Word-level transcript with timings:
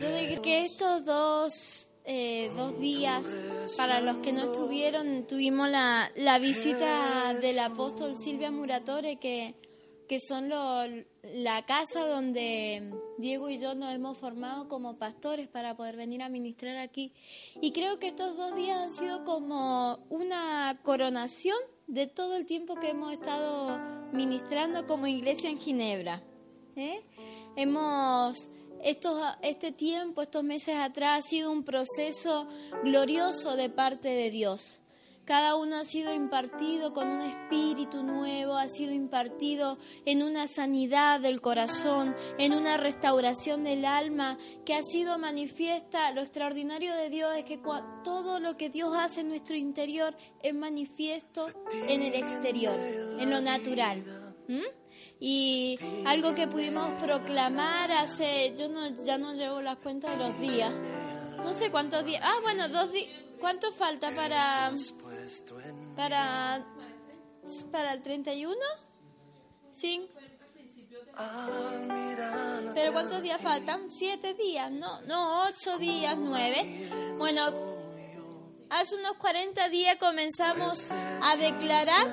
Yo 0.00 0.40
que 0.40 0.64
estos 0.64 1.04
dos, 1.04 1.90
eh, 2.06 2.50
dos 2.56 2.80
días, 2.80 3.22
para 3.76 4.00
los 4.00 4.16
que 4.18 4.32
no 4.32 4.44
estuvieron, 4.44 5.26
tuvimos 5.26 5.68
la, 5.68 6.10
la 6.16 6.38
visita 6.38 7.34
del 7.34 7.58
apóstol 7.58 8.16
Silvia 8.16 8.50
Muratore, 8.50 9.16
que, 9.16 9.54
que 10.08 10.18
son 10.18 10.48
la 10.48 11.66
casa 11.66 12.06
donde 12.06 12.94
Diego 13.18 13.50
y 13.50 13.58
yo 13.58 13.74
nos 13.74 13.94
hemos 13.94 14.16
formado 14.16 14.68
como 14.68 14.96
pastores 14.96 15.48
para 15.48 15.76
poder 15.76 15.96
venir 15.96 16.22
a 16.22 16.30
ministrar 16.30 16.78
aquí. 16.78 17.12
Y 17.60 17.72
creo 17.72 17.98
que 17.98 18.08
estos 18.08 18.38
dos 18.38 18.56
días 18.56 18.78
han 18.78 18.92
sido 18.92 19.24
como 19.24 19.98
una 20.08 20.80
coronación 20.82 21.58
de 21.88 22.06
todo 22.06 22.36
el 22.36 22.46
tiempo 22.46 22.76
que 22.76 22.88
hemos 22.88 23.12
estado 23.12 23.78
ministrando 24.14 24.86
como 24.86 25.06
iglesia 25.06 25.50
en 25.50 25.58
Ginebra. 25.58 26.22
¿eh? 26.74 27.02
Hemos 27.56 28.48
este 28.82 29.72
tiempo, 29.72 30.22
estos 30.22 30.44
meses 30.44 30.76
atrás, 30.76 31.18
ha 31.18 31.28
sido 31.28 31.50
un 31.50 31.64
proceso 31.64 32.48
glorioso 32.84 33.56
de 33.56 33.68
parte 33.68 34.08
de 34.08 34.30
Dios. 34.30 34.80
Cada 35.24 35.54
uno 35.54 35.76
ha 35.76 35.84
sido 35.84 36.12
impartido 36.12 36.92
con 36.92 37.06
un 37.06 37.20
espíritu 37.20 38.02
nuevo, 38.02 38.56
ha 38.56 38.66
sido 38.66 38.92
impartido 38.92 39.78
en 40.04 40.24
una 40.24 40.48
sanidad 40.48 41.20
del 41.20 41.40
corazón, 41.40 42.16
en 42.36 42.52
una 42.52 42.78
restauración 42.78 43.62
del 43.62 43.84
alma, 43.84 44.38
que 44.64 44.74
ha 44.74 44.82
sido 44.82 45.18
manifiesta. 45.18 46.10
Lo 46.10 46.22
extraordinario 46.22 46.96
de 46.96 47.10
Dios 47.10 47.36
es 47.36 47.44
que 47.44 47.60
todo 48.02 48.40
lo 48.40 48.56
que 48.56 48.70
Dios 48.70 48.92
hace 48.96 49.20
en 49.20 49.28
nuestro 49.28 49.54
interior 49.54 50.16
es 50.42 50.54
manifiesto 50.54 51.46
en 51.86 52.02
el 52.02 52.14
exterior, 52.14 52.76
en 52.80 53.30
lo 53.30 53.40
natural. 53.40 54.34
Y 55.20 55.78
algo 56.06 56.34
que 56.34 56.46
pudimos 56.48 56.98
proclamar 57.02 57.92
hace, 57.92 58.54
yo 58.56 58.68
no, 58.68 59.02
ya 59.02 59.18
no 59.18 59.34
llevo 59.34 59.60
las 59.60 59.76
cuentas 59.78 60.18
de 60.18 60.28
los 60.28 60.40
días. 60.40 60.72
No 61.36 61.52
sé 61.52 61.70
cuántos 61.70 62.04
días. 62.06 62.22
Ah, 62.24 62.38
bueno, 62.42 62.68
dos 62.68 62.90
días. 62.90 63.10
¿Cuánto 63.38 63.72
falta 63.72 64.10
para 64.14 64.72
para 65.96 66.64
para 67.70 67.92
el 67.92 68.02
31? 68.02 68.56
Sí. 69.72 70.08
Pero 72.74 72.92
¿cuántos 72.92 73.22
días 73.22 73.40
faltan? 73.40 73.90
Siete 73.90 74.34
días, 74.34 74.70
no, 74.70 75.00
no, 75.02 75.44
ocho 75.46 75.78
días, 75.78 76.16
nueve. 76.16 76.88
Bueno, 77.18 77.42
hace 78.70 78.94
unos 78.96 79.16
40 79.16 79.68
días 79.68 79.96
comenzamos 79.96 80.86
a 80.90 81.36
declarar 81.36 82.06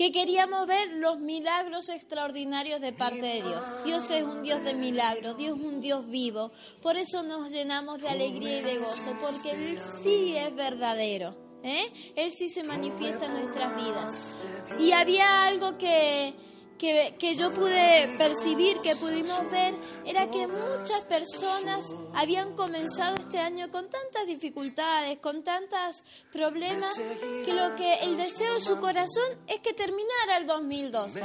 que 0.00 0.12
queríamos 0.12 0.66
ver 0.66 0.94
los 0.94 1.20
milagros 1.20 1.90
extraordinarios 1.90 2.80
de 2.80 2.94
parte 2.94 3.20
de 3.20 3.42
Dios. 3.42 3.84
Dios 3.84 4.10
es 4.10 4.22
un 4.22 4.42
Dios 4.42 4.64
de 4.64 4.72
milagros, 4.72 5.36
Dios 5.36 5.58
es 5.58 5.62
un 5.62 5.82
Dios 5.82 6.08
vivo. 6.08 6.52
Por 6.80 6.96
eso 6.96 7.22
nos 7.22 7.52
llenamos 7.52 8.00
de 8.00 8.08
alegría 8.08 8.60
y 8.60 8.62
de 8.62 8.78
gozo, 8.78 9.14
porque 9.20 9.50
Él 9.50 9.78
sí 10.02 10.34
es 10.38 10.54
verdadero. 10.54 11.36
¿eh? 11.62 11.92
Él 12.16 12.32
sí 12.32 12.48
se 12.48 12.62
manifiesta 12.62 13.26
en 13.26 13.34
nuestras 13.34 13.76
vidas. 13.76 14.38
Y 14.78 14.92
había 14.92 15.44
algo 15.44 15.76
que, 15.76 16.32
que, 16.80 17.34
yo 17.36 17.52
pude 17.52 18.16
percibir, 18.16 18.80
que 18.80 18.96
pudimos 18.96 19.50
ver, 19.50 19.74
era 20.06 20.30
que 20.30 20.46
muchas 20.46 21.04
personas 21.04 21.84
habían 22.14 22.56
comenzado 22.56 23.16
este 23.16 23.38
año 23.38 23.70
con 23.70 23.90
tantas 23.90 24.26
dificultades, 24.26 25.18
con 25.18 25.44
tantos 25.44 26.02
problemas, 26.32 26.98
que 27.44 27.52
lo 27.52 27.76
que 27.76 27.94
el 28.02 28.16
deseo 28.16 28.54
de 28.54 28.60
su 28.62 28.78
corazón 28.78 29.28
es 29.46 29.60
que 29.60 29.74
terminara 29.74 30.38
el 30.38 30.46
2012. 30.46 31.22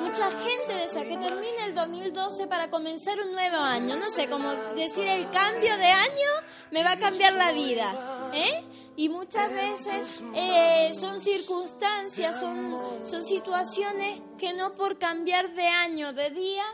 Mucha 0.00 0.30
gente 0.30 0.74
desea 0.74 1.04
que 1.04 1.16
termine 1.16 1.64
el 1.64 1.74
2012 1.74 2.46
para 2.46 2.70
comenzar 2.70 3.18
un 3.18 3.32
nuevo 3.32 3.56
año. 3.56 3.96
No 3.96 4.08
sé, 4.08 4.28
cómo 4.28 4.50
decir 4.76 5.06
el 5.08 5.28
cambio 5.30 5.76
de 5.78 5.86
año 5.86 6.30
me 6.70 6.84
va 6.84 6.92
a 6.92 6.98
cambiar 6.98 7.34
la 7.34 7.50
vida. 7.50 8.30
¿eh? 8.32 8.64
Y 8.96 9.08
muchas 9.08 9.50
veces 9.52 10.22
eh, 10.34 10.92
son 10.94 11.20
circunstancias, 11.20 12.40
son, 12.40 12.74
son 13.04 13.24
situaciones 13.24 14.22
que 14.38 14.54
no 14.54 14.74
por 14.74 14.98
cambiar 14.98 15.54
de 15.54 15.66
año, 15.68 16.12
de 16.12 16.30
día, 16.30 16.64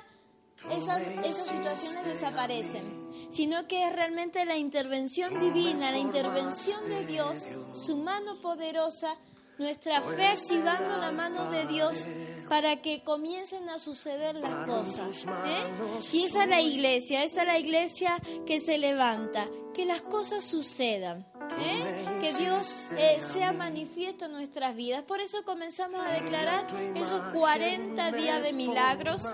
esas, 0.71 1.03
esas 1.25 1.47
situaciones 1.47 2.05
desaparecen, 2.07 3.29
sino 3.33 3.67
que 3.67 3.87
es 3.87 3.93
realmente 3.93 4.45
la 4.45 4.57
intervención 4.57 5.41
divina, 5.41 5.91
la 5.91 5.99
intervención 5.99 6.89
de 6.89 7.05
Dios, 7.07 7.49
su 7.75 7.97
mano 7.97 8.41
poderosa, 8.41 9.17
nuestra 9.59 10.03
fe 10.03 10.27
activando 10.27 10.99
la 10.99 11.13
mano 11.13 11.51
de 11.51 11.67
Dios 11.67 12.07
para 12.49 12.83
que 12.83 13.03
comiencen 13.03 13.69
a 13.69 13.79
suceder 13.79 14.37
las 14.37 14.67
cosas. 14.67 15.25
¿eh? 15.47 15.65
Y 16.13 16.25
esa 16.25 16.45
es 16.45 16.49
la 16.49 16.61
iglesia, 16.61 17.25
esa 17.25 17.43
es 17.43 17.47
la 17.47 17.59
iglesia 17.59 18.17
que 18.47 18.61
se 18.61 18.79
levanta, 18.79 19.49
que 19.75 19.87
las 19.87 20.03
cosas 20.03 20.45
sucedan. 20.45 21.27
¿eh? 21.61 22.05
que 22.21 22.33
Dios 22.35 22.87
eh, 22.97 23.21
sea 23.33 23.53
manifiesto 23.53 24.27
en 24.27 24.33
nuestras 24.33 24.75
vidas. 24.75 25.03
Por 25.03 25.21
eso 25.21 25.45
comenzamos 25.45 26.05
a 26.07 26.13
declarar 26.13 26.67
esos 26.95 27.21
40 27.33 28.13
días 28.13 28.43
de 28.43 28.53
milagros. 28.53 29.25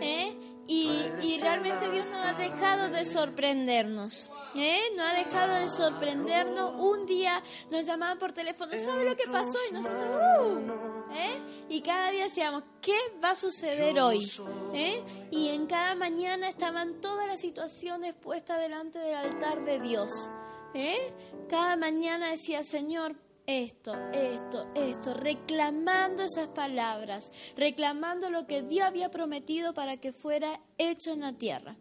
¿eh? 0.00 0.36
Y, 0.66 0.90
y, 1.22 1.40
realmente 1.40 1.90
Dios 1.90 2.06
no 2.10 2.22
ha 2.22 2.34
dejado 2.34 2.88
de 2.88 3.04
sorprendernos. 3.04 4.30
¿Eh? 4.54 4.80
No 4.96 5.02
ha 5.02 5.14
dejado 5.14 5.54
de 5.54 5.68
sorprendernos. 5.68 6.74
Un 6.78 7.06
día 7.06 7.42
nos 7.70 7.86
llamaban 7.86 8.18
por 8.18 8.32
teléfono, 8.32 8.72
¿sabe 8.76 9.08
lo 9.08 9.16
que 9.16 9.26
pasó? 9.26 9.58
Y 9.70 9.74
nosotros, 9.74 10.10
uh, 10.40 11.12
¿eh? 11.14 11.40
Y 11.68 11.80
cada 11.82 12.10
día 12.10 12.24
decíamos, 12.24 12.64
¿qué 12.80 12.96
va 13.22 13.30
a 13.30 13.36
suceder 13.36 13.98
hoy? 14.00 14.30
¿Eh? 14.74 15.02
Y 15.30 15.48
en 15.48 15.66
cada 15.66 15.94
mañana 15.94 16.48
estaban 16.48 17.00
todas 17.00 17.26
las 17.26 17.40
situaciones 17.40 18.14
puestas 18.14 18.60
delante 18.60 18.98
del 18.98 19.14
altar 19.14 19.64
de 19.64 19.80
Dios. 19.80 20.10
¿Eh? 20.74 21.12
Cada 21.48 21.76
mañana 21.76 22.30
decía, 22.30 22.62
Señor, 22.62 23.16
esto, 23.46 23.94
esto, 24.12 24.70
esto, 24.74 25.14
reclamando 25.14 26.22
esas 26.22 26.48
palabras, 26.48 27.32
reclamando 27.56 28.30
lo 28.30 28.46
que 28.46 28.62
Dios 28.62 28.86
había 28.86 29.10
prometido 29.10 29.74
para 29.74 29.96
que 29.96 30.12
fuera 30.12 30.60
hecho 30.78 31.12
en 31.12 31.20
la 31.20 31.32
tierra. 31.32 31.76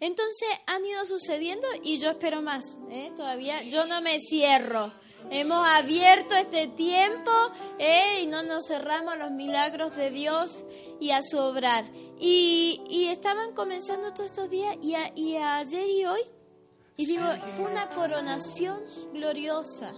Entonces 0.00 0.48
han 0.66 0.84
ido 0.84 1.04
sucediendo 1.06 1.66
y 1.82 1.98
yo 1.98 2.10
espero 2.10 2.42
más. 2.42 2.76
¿eh? 2.90 3.12
Todavía 3.16 3.62
yo 3.62 3.86
no 3.86 4.00
me 4.00 4.18
cierro. 4.20 4.92
Hemos 5.30 5.66
abierto 5.66 6.36
este 6.36 6.68
tiempo 6.68 7.30
¿eh? 7.78 8.20
y 8.22 8.26
no 8.26 8.42
nos 8.42 8.68
cerramos 8.68 9.14
a 9.14 9.16
los 9.16 9.30
milagros 9.32 9.96
de 9.96 10.10
Dios 10.10 10.64
y 11.00 11.10
a 11.10 11.22
su 11.22 11.38
obrar. 11.38 11.84
Y, 12.18 13.08
estaban 13.10 13.54
comenzando 13.54 14.12
todos 14.12 14.26
estos 14.26 14.50
días 14.50 14.76
y, 14.82 14.94
y 15.14 15.36
ayer 15.36 15.88
y 15.88 16.04
hoy 16.06 16.20
y 16.98 17.04
digo, 17.04 17.24
fue 17.56 17.70
una 17.70 17.90
coronación 17.90 18.82
gloriosa 19.12 19.92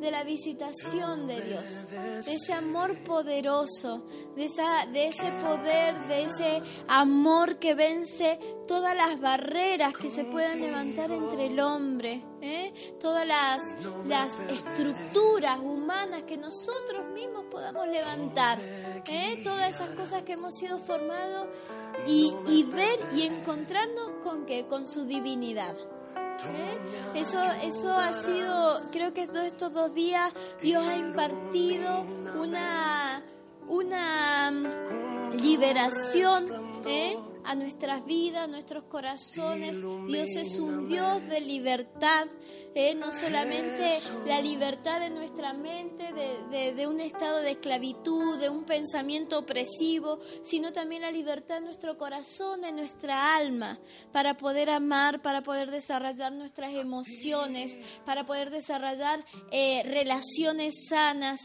de 0.00 0.10
la 0.10 0.24
visitación 0.24 1.26
de 1.26 1.40
Dios, 1.42 1.88
de 1.90 2.34
ese 2.34 2.54
amor 2.54 3.04
poderoso, 3.04 4.02
de, 4.34 4.46
esa, 4.46 4.86
de 4.86 5.08
ese 5.08 5.30
poder, 5.42 6.08
de 6.08 6.22
ese 6.24 6.62
amor 6.88 7.58
que 7.58 7.74
vence 7.74 8.38
todas 8.66 8.96
las 8.96 9.20
barreras 9.20 9.94
que 9.94 10.10
se 10.10 10.24
puedan 10.24 10.60
levantar 10.60 11.10
entre 11.10 11.46
el 11.46 11.60
hombre, 11.60 12.24
¿eh? 12.40 12.72
todas 12.98 13.26
las, 13.26 13.60
las 14.06 14.40
estructuras 14.48 15.60
humanas 15.60 16.22
que 16.22 16.38
nosotros 16.38 17.06
mismos 17.12 17.44
podamos 17.50 17.86
levantar, 17.86 18.58
¿eh? 18.60 19.40
todas 19.44 19.74
esas 19.74 19.90
cosas 19.90 20.22
que 20.22 20.32
hemos 20.32 20.54
sido 20.54 20.78
formados 20.78 21.48
y, 22.06 22.34
y 22.46 22.62
ver 22.64 22.98
y 23.12 23.22
encontrarnos 23.22 24.12
con 24.22 24.46
que 24.46 24.66
con 24.66 24.88
su 24.88 25.04
divinidad. 25.04 25.76
¿Eh? 26.48 26.78
Eso, 27.14 27.42
eso 27.62 27.96
ha 27.96 28.12
sido, 28.22 28.90
creo 28.90 29.12
que 29.12 29.26
todos 29.26 29.46
estos 29.46 29.72
dos 29.72 29.94
días 29.94 30.32
Dios 30.62 30.86
ha 30.86 30.96
impartido 30.96 32.02
una, 32.40 33.22
una 33.68 34.50
mm, 34.50 35.36
liberación 35.40 36.82
¿eh? 36.86 37.18
a 37.44 37.54
nuestras 37.54 38.04
vidas, 38.04 38.44
a 38.44 38.46
nuestros 38.46 38.84
corazones. 38.84 39.80
Dios 40.06 40.28
es 40.36 40.58
un 40.58 40.86
Dios 40.86 41.26
de 41.28 41.40
libertad, 41.40 42.26
¿eh? 42.74 42.94
no 42.94 43.12
solamente 43.12 43.98
la 44.26 44.40
libertad 44.40 45.00
de 45.00 45.10
nuestra 45.10 45.52
mente, 45.52 46.12
de, 46.12 46.74
de, 46.74 46.86
un 46.86 47.00
estado 47.00 47.40
de 47.40 47.52
esclavitud, 47.52 48.38
de 48.38 48.48
un 48.48 48.64
pensamiento 48.64 49.38
opresivo, 49.38 50.18
sino 50.42 50.72
también 50.72 51.02
la 51.02 51.10
libertad 51.10 51.56
de 51.56 51.66
nuestro 51.66 51.96
corazón, 51.96 52.60
de 52.62 52.72
nuestra 52.72 53.36
alma, 53.36 53.78
para 54.12 54.36
poder 54.36 54.70
amar, 54.70 55.22
para 55.22 55.42
poder 55.42 55.70
desarrollar 55.70 56.32
nuestras 56.32 56.72
emociones, 56.74 57.78
para 58.04 58.24
poder 58.24 58.50
desarrollar 58.50 59.24
eh, 59.50 59.82
relaciones 59.84 60.86
sanas. 60.88 61.40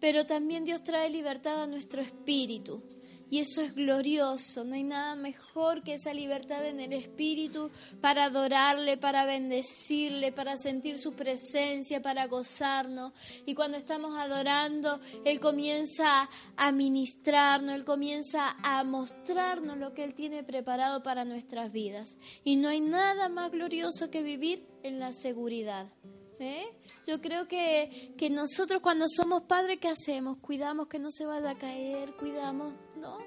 Pero 0.00 0.26
también 0.26 0.64
Dios 0.64 0.82
trae 0.82 1.10
libertad 1.10 1.62
a 1.62 1.66
nuestro 1.66 2.00
espíritu 2.00 2.82
Y 3.30 3.40
eso 3.40 3.60
es 3.60 3.74
glorioso, 3.74 4.64
no 4.64 4.74
hay 4.74 4.84
nada 4.84 5.14
mejor 5.14 5.82
que 5.82 5.94
esa 5.94 6.14
libertad 6.14 6.64
en 6.66 6.80
el 6.80 6.94
Espíritu 6.94 7.70
para 8.00 8.24
adorarle, 8.24 8.96
para 8.96 9.26
bendecirle, 9.26 10.32
para 10.32 10.56
sentir 10.56 10.98
su 10.98 11.12
presencia, 11.12 12.00
para 12.00 12.26
gozarnos. 12.26 13.12
Y 13.44 13.54
cuando 13.54 13.76
estamos 13.76 14.16
adorando, 14.16 15.00
Él 15.24 15.40
comienza 15.40 16.30
a 16.56 16.72
ministrarnos, 16.72 17.74
Él 17.74 17.84
comienza 17.84 18.56
a 18.62 18.82
mostrarnos 18.84 19.76
lo 19.76 19.92
que 19.92 20.04
Él 20.04 20.14
tiene 20.14 20.42
preparado 20.42 21.02
para 21.02 21.24
nuestras 21.24 21.70
vidas. 21.70 22.16
Y 22.44 22.56
no 22.56 22.68
hay 22.68 22.80
nada 22.80 23.28
más 23.28 23.50
glorioso 23.50 24.10
que 24.10 24.22
vivir 24.22 24.66
en 24.82 25.00
la 25.00 25.12
seguridad. 25.12 25.92
¿Eh? 26.40 26.66
Yo 27.06 27.20
creo 27.20 27.48
que, 27.48 28.14
que 28.16 28.30
nosotros 28.30 28.80
cuando 28.80 29.06
somos 29.08 29.42
padres, 29.42 29.78
¿qué 29.80 29.88
hacemos? 29.88 30.38
Cuidamos 30.38 30.86
que 30.86 30.98
no 30.98 31.10
se 31.10 31.26
vaya 31.26 31.50
a 31.50 31.58
caer, 31.58 32.12
cuidamos, 32.14 32.74
¿no? 32.96 33.18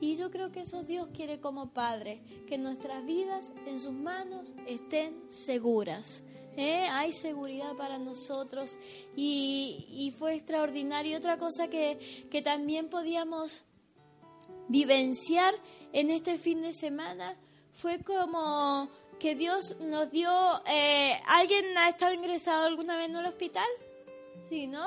Y 0.00 0.16
yo 0.16 0.30
creo 0.30 0.50
que 0.50 0.60
eso 0.60 0.82
Dios 0.82 1.08
quiere 1.14 1.40
como 1.40 1.72
Padre, 1.72 2.20
que 2.46 2.58
nuestras 2.58 3.04
vidas 3.06 3.50
en 3.66 3.80
sus 3.80 3.92
manos 3.92 4.52
estén 4.66 5.24
seguras. 5.30 6.22
¿eh? 6.56 6.86
Hay 6.90 7.12
seguridad 7.12 7.74
para 7.76 7.98
nosotros 7.98 8.78
y, 9.16 9.86
y 9.88 10.10
fue 10.12 10.34
extraordinario. 10.34 11.16
Otra 11.16 11.38
cosa 11.38 11.68
que, 11.68 12.26
que 12.30 12.42
también 12.42 12.88
podíamos 12.88 13.62
vivenciar 14.68 15.54
en 15.92 16.10
este 16.10 16.38
fin 16.38 16.62
de 16.62 16.72
semana 16.72 17.36
fue 17.72 18.02
como 18.02 18.88
que 19.18 19.34
Dios 19.34 19.76
nos 19.80 20.10
dio... 20.10 20.30
Eh, 20.66 21.20
¿Alguien 21.26 21.76
ha 21.78 21.88
estado 21.88 22.12
ingresado 22.12 22.66
alguna 22.66 22.96
vez 22.96 23.08
en 23.08 23.16
un 23.16 23.26
hospital? 23.26 23.68
Sí, 24.48 24.66
¿no? 24.66 24.86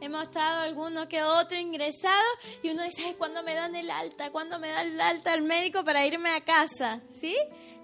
Hemos 0.00 0.22
estado 0.22 0.62
alguno 0.62 1.08
que 1.08 1.22
otro 1.22 1.56
ingresado 1.56 2.24
y 2.62 2.70
uno 2.70 2.82
dice, 2.82 3.14
¿cuándo 3.16 3.42
me 3.42 3.54
dan 3.54 3.74
el 3.74 3.90
alta? 3.90 4.30
¿Cuándo 4.30 4.58
me 4.58 4.68
dan 4.68 4.88
el 4.88 5.00
alta 5.00 5.32
al 5.32 5.42
médico 5.42 5.84
para 5.84 6.06
irme 6.06 6.30
a 6.30 6.44
casa? 6.44 7.00
¿Sí? 7.12 7.34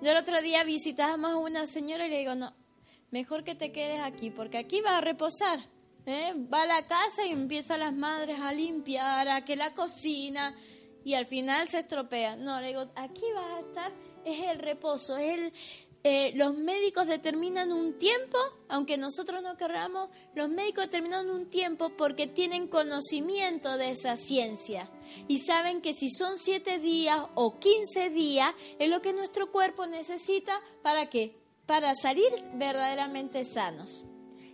Yo 0.03 0.11
el 0.11 0.17
otro 0.19 0.43
día 0.43 0.63
visitábamos 0.65 1.33
a 1.33 1.37
una 1.37 1.67
señora 1.67 2.07
y 2.07 2.11
le 2.11 2.19
digo, 2.19 2.35
no, 2.35 2.55
mejor 3.11 3.45
que 3.45 3.55
te 3.55 3.73
quedes 3.73 4.01
aquí 4.01 4.31
porque 4.31 4.59
aquí 4.59 4.83
vas 4.83 4.95
a 4.95 5.01
reposar. 5.01 5.61
¿eh? 6.07 6.35
Va 6.53 6.63
a 6.63 6.67
la 6.67 6.87
casa 6.87 7.25
y 7.25 7.31
empieza 7.31 7.79
las 7.79 7.95
madres 7.95 8.41
a 8.41 8.53
limpiar, 8.53 9.29
a 9.29 9.45
que 9.45 9.57
la 9.57 9.75
cocina 9.75 10.55
y 11.05 11.15
al 11.15 11.27
final 11.27 11.69
se 11.69 11.81
estropea. 11.81 12.37
No, 12.37 12.61
le 12.61 12.69
digo, 12.69 12.91
aquí 12.95 13.25
vas 13.35 13.55
a 13.55 13.61
estar, 13.61 13.93
es 14.25 14.41
el 14.51 14.59
reposo, 14.59 15.17
es 15.17 15.39
el, 15.39 15.53
eh, 16.05 16.33
los 16.35 16.57
médicos 16.57 17.07
determinan 17.07 17.71
un 17.71 17.97
tiempo, 17.97 18.37
aunque 18.69 18.97
nosotros 18.97 19.41
no 19.41 19.57
querramos, 19.57 20.11
los 20.35 20.49
médicos 20.49 20.87
determinan 20.87 21.31
un 21.31 21.49
tiempo 21.49 21.91
porque 21.97 22.27
tienen 22.27 22.67
conocimiento 22.67 23.77
de 23.79 23.91
esa 23.91 24.17
ciencia 24.17 24.91
y 25.29 25.39
saben 25.39 25.81
que 25.81 25.95
si 25.95 26.11
son 26.11 26.39
siete 26.39 26.81
días 26.81 27.21
o 27.37 27.61
quince 27.61 28.11
días 28.11 28.53
es 28.81 28.91
lo 28.91 29.01
que 29.01 29.13
nuestro 29.13 29.53
cuerpo 29.53 29.87
necesita 29.87 30.61
para 30.83 31.09
qué? 31.09 31.37
Para 31.67 31.95
salir 31.95 32.33
verdaderamente 32.55 33.45
sanos. 33.45 34.05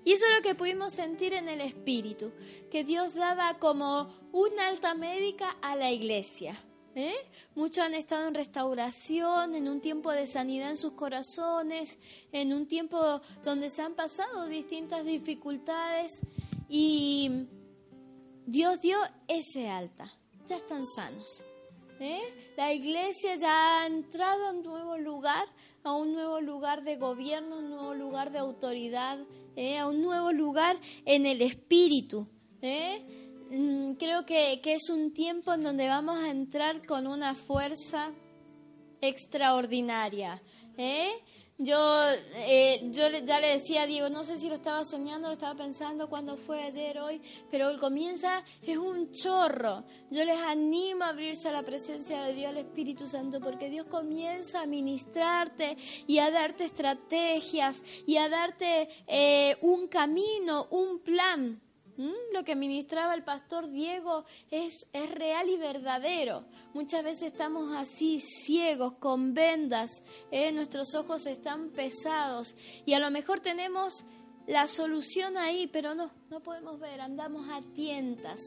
Y 0.05 0.13
eso 0.13 0.27
es 0.27 0.37
lo 0.37 0.43
que 0.43 0.55
pudimos 0.55 0.93
sentir 0.93 1.33
en 1.33 1.49
el 1.49 1.63
Espíritu, 1.63 2.33
que 2.71 2.85
Dios 2.85 3.15
daba 3.15 3.59
como 3.59 4.15
una 4.33 4.69
alta 4.69 4.95
médica 4.95 5.57
a 5.63 5.77
la 5.77 5.91
iglesia. 5.91 6.63
¿Eh? 6.99 7.15
Muchos 7.55 7.85
han 7.85 7.95
estado 7.95 8.27
en 8.27 8.35
restauración, 8.35 9.55
en 9.55 9.69
un 9.69 9.81
tiempo 9.81 10.11
de 10.11 10.27
sanidad 10.27 10.71
en 10.71 10.77
sus 10.77 10.95
corazones, 10.95 11.97
en 12.33 12.53
un 12.53 12.67
tiempo 12.67 13.21
donde 13.45 13.71
se 13.71 13.83
han 13.83 13.95
pasado 13.95 14.47
distintas 14.47 15.05
dificultades 15.05 16.21
y 16.69 17.47
Dios 18.47 18.81
dio 18.81 18.99
ese 19.29 19.69
alta. 19.69 20.11
Ya 20.49 20.57
están 20.57 20.89
sanos. 20.89 21.45
¿eh? 22.01 22.21
La 22.57 22.73
iglesia 22.73 23.37
ya 23.37 23.83
ha 23.83 23.87
entrado 23.87 24.49
a 24.49 24.51
un 24.51 24.65
nuevo 24.65 24.99
lugar, 24.99 25.47
a 25.85 25.93
un 25.93 26.13
nuevo 26.15 26.41
lugar 26.41 26.83
de 26.83 26.97
gobierno, 26.97 27.59
un 27.59 27.71
nuevo 27.71 27.95
lugar 27.95 28.33
de 28.33 28.39
autoridad, 28.39 29.21
¿eh? 29.55 29.79
a 29.79 29.87
un 29.87 30.03
nuevo 30.03 30.33
lugar 30.33 30.77
en 31.05 31.27
el 31.27 31.43
espíritu. 31.43 32.27
¿eh? 32.61 33.28
Mm, 33.51 33.95
creo 33.95 34.27
que, 34.27 34.61
es 34.63 34.91
un 34.91 35.13
tiempo 35.15 35.55
en 35.55 35.63
donde 35.63 35.89
vamos 35.89 36.23
a 36.23 36.31
entrar 36.31 36.87
con 36.87 37.07
una 37.07 37.35
fuerza 37.35 38.13
extraordinaria. 39.01 40.43
¿eh? 40.77 41.13
Yo, 41.57 42.03
eh, 42.37 42.89
yo 42.93 43.09
ya 43.09 43.41
le 43.41 43.49
decía 43.55 43.83
a 43.83 43.87
Diego, 43.87 44.11
no 44.11 44.23
sé 44.23 44.37
si 44.37 44.49
lo 44.49 44.55
estaba 44.55 44.85
soñando, 44.85 45.29
lo 45.29 45.33
estaba 45.33 45.57
pensando 45.57 46.09
cuando 46.09 46.37
fue 46.37 46.63
ayer, 46.63 46.99
hoy, 46.99 47.23
pero 47.51 47.77
comienza 47.81 48.45
es 48.63 48.77
un 48.77 49.11
chorro. 49.13 49.85
Yo 50.11 50.25
les 50.25 50.39
animo 50.39 51.05
a 51.05 51.09
abrirse 51.09 51.49
a 51.49 51.53
la 51.53 51.63
presencia 51.63 52.23
de 52.25 52.35
Dios, 52.35 52.51
al 52.51 52.59
Espíritu 52.59 53.09
Santo, 53.09 53.41
porque 53.41 53.71
Dios 53.71 53.87
comienza 53.87 54.61
a 54.61 54.67
ministrarte 54.67 55.77
y 56.07 56.19
a 56.19 56.31
darte 56.31 56.65
estrategias 56.65 57.83
y 58.07 58.19
a 58.19 58.29
darte 58.29 58.89
eh, 59.07 59.57
un 59.63 59.89
camino, 59.89 60.69
un 60.71 61.01
plan 61.01 61.63
¿Mm? 61.99 62.33
Lo 62.33 62.45
que 62.45 62.55
ministraba 62.55 63.13
el 63.15 63.25
pastor 63.25 63.69
Diego 63.69 64.25
es, 64.53 64.87
es 64.93 65.11
real 65.11 65.49
y 65.49 65.57
verdadero. 65.57 66.45
Muchas 66.73 67.03
veces 67.03 67.33
estamos 67.33 67.75
así, 67.77 68.21
ciegos, 68.21 68.95
con 68.95 69.35
vendas, 69.35 69.91
¿eh? 70.31 70.53
nuestros 70.53 70.95
ojos 70.95 71.27
están 71.27 71.71
pesados 71.71 72.55
y 72.87 72.95
a 72.95 73.01
lo 73.01 73.11
mejor 73.11 73.41
tenemos 73.41 74.05
la 74.47 74.69
solución 74.69 75.37
ahí, 75.37 75.67
pero 75.67 75.97
no, 75.97 76.13
no 76.31 76.41
podemos 76.41 76.79
ver, 76.79 77.01
andamos 77.01 77.49
a 77.51 77.61
tientas. 77.75 78.41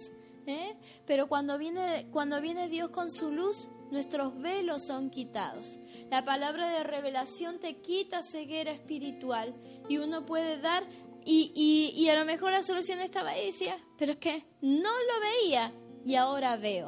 ¿eh? 0.48 0.78
Pero 1.06 1.28
cuando 1.28 1.58
viene, 1.58 2.08
cuando 2.10 2.40
viene 2.40 2.70
Dios 2.70 2.90
con 2.90 3.12
su 3.12 3.32
luz, 3.32 3.70
nuestros 3.92 4.40
velos 4.40 4.86
son 4.86 5.10
quitados. 5.10 5.78
La 6.10 6.24
palabra 6.24 6.70
de 6.70 6.84
revelación 6.86 7.60
te 7.60 7.82
quita 7.82 8.24
ceguera 8.24 8.72
espiritual 8.72 9.54
y 9.90 9.98
uno 9.98 10.26
puede 10.26 10.58
dar 10.60 10.86
y, 11.26 11.52
y, 11.56 12.02
y, 12.02 12.10
a 12.10 12.16
lo 12.16 12.26
mejor 12.26 12.52
la 12.52 12.64
solución 12.64 13.00
estaba 13.00 13.32
ahí, 13.32 13.48
decía, 13.48 13.78
pero 13.98 14.14
es 14.14 14.18
que 14.18 14.44
no 14.62 14.90
lo 14.90 15.20
veía 15.22 15.74
y 16.06 16.16
ahora 16.16 16.58
veo. 16.58 16.88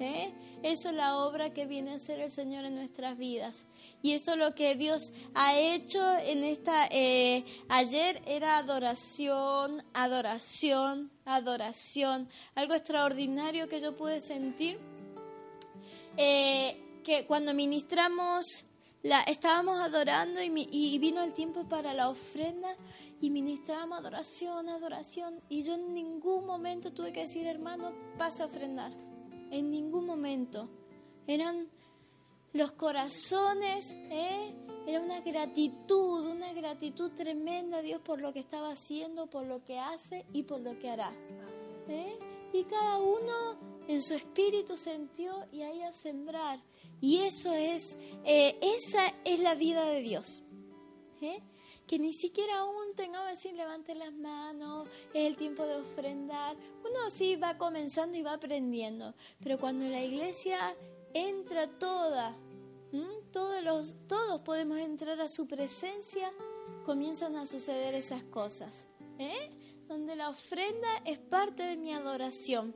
¿eh? 0.00 0.32
Eso 0.62 0.88
es 0.88 0.94
la 0.94 1.18
obra 1.18 1.52
que 1.52 1.66
viene 1.66 1.92
a 1.92 1.96
hacer 1.96 2.20
el 2.20 2.30
Señor 2.30 2.64
en 2.64 2.74
nuestras 2.74 3.18
vidas. 3.18 3.66
Y 4.02 4.12
esto 4.12 4.32
es 4.32 4.38
lo 4.38 4.54
que 4.54 4.76
Dios 4.76 5.12
ha 5.34 5.58
hecho 5.58 6.16
en 6.18 6.44
esta... 6.44 6.86
Eh, 6.90 7.44
ayer 7.68 8.22
era 8.26 8.56
adoración, 8.56 9.84
adoración, 9.92 11.10
adoración. 11.24 12.28
Algo 12.54 12.74
extraordinario 12.74 13.68
que 13.68 13.80
yo 13.80 13.94
pude 13.94 14.20
sentir. 14.20 14.78
Eh, 16.16 16.80
que 17.04 17.26
cuando 17.26 17.52
ministramos, 17.52 18.46
la, 19.02 19.22
estábamos 19.24 19.78
adorando 19.80 20.42
y, 20.42 20.68
y 20.70 20.98
vino 20.98 21.22
el 21.22 21.34
tiempo 21.34 21.68
para 21.68 21.92
la 21.92 22.08
ofrenda 22.08 22.74
y 23.24 23.30
ministramos 23.30 24.00
adoración, 24.00 24.68
adoración. 24.68 25.40
Y 25.48 25.62
yo 25.62 25.76
en 25.76 25.94
ningún 25.94 26.44
momento 26.44 26.92
tuve 26.92 27.10
que 27.10 27.20
decir, 27.20 27.46
hermano, 27.46 27.94
pase 28.18 28.42
a 28.42 28.46
ofrendar. 28.46 28.92
En 29.50 29.70
ningún 29.70 30.04
momento. 30.04 30.68
Eran 31.26 31.70
los 32.52 32.72
corazones, 32.72 33.90
¿eh? 34.10 34.52
era 34.86 35.00
una 35.00 35.20
gratitud, 35.20 36.26
una 36.26 36.52
gratitud 36.52 37.12
tremenda 37.12 37.78
a 37.78 37.82
Dios 37.82 38.02
por 38.02 38.20
lo 38.20 38.34
que 38.34 38.40
estaba 38.40 38.72
haciendo, 38.72 39.26
por 39.26 39.46
lo 39.46 39.64
que 39.64 39.78
hace 39.78 40.26
y 40.34 40.42
por 40.42 40.60
lo 40.60 40.78
que 40.78 40.90
hará. 40.90 41.10
¿eh? 41.88 42.18
Y 42.52 42.64
cada 42.64 42.98
uno 42.98 43.56
en 43.88 44.02
su 44.02 44.12
espíritu 44.12 44.76
sintió 44.76 45.46
y 45.50 45.62
ahí 45.62 45.80
a 45.80 45.94
sembrar. 45.94 46.60
Y 47.00 47.20
eso 47.20 47.54
es, 47.54 47.96
eh, 48.26 48.58
esa 48.60 49.14
es 49.24 49.40
la 49.40 49.54
vida 49.54 49.86
de 49.86 50.02
Dios. 50.02 50.42
¿eh? 51.22 51.40
Que 51.86 51.98
ni 51.98 52.12
siquiera 52.12 52.58
aún 52.58 52.94
tengamos 52.94 53.26
que 53.26 53.34
decir 53.34 53.54
levante 53.54 53.94
las 53.94 54.12
manos, 54.12 54.88
es 55.12 55.26
el 55.26 55.36
tiempo 55.36 55.64
de 55.64 55.76
ofrendar. 55.76 56.56
Uno 56.80 57.10
sí 57.10 57.36
va 57.36 57.58
comenzando 57.58 58.16
y 58.16 58.22
va 58.22 58.34
aprendiendo, 58.34 59.14
pero 59.42 59.58
cuando 59.58 59.88
la 59.88 60.02
iglesia 60.02 60.76
entra 61.12 61.68
toda, 61.68 62.36
todos, 63.32 63.96
todos 64.08 64.40
podemos 64.42 64.78
entrar 64.78 65.20
a 65.20 65.28
su 65.28 65.46
presencia, 65.46 66.32
comienzan 66.84 67.36
a 67.36 67.46
suceder 67.46 67.94
esas 67.94 68.22
cosas. 68.24 68.86
¿eh? 69.18 69.50
Donde 69.88 70.16
la 70.16 70.30
ofrenda 70.30 70.88
es 71.04 71.18
parte 71.18 71.62
de 71.64 71.76
mi 71.76 71.92
adoración 71.92 72.74